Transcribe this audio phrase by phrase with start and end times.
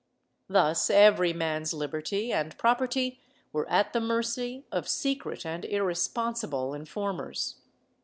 [0.49, 3.19] Thus every man's liberty and property
[3.53, 7.57] were at the mercy of secret and irresponsible informers.